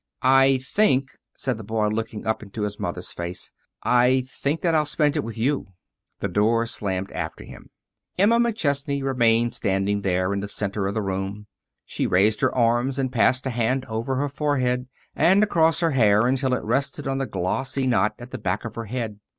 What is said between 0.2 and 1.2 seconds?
"I think,"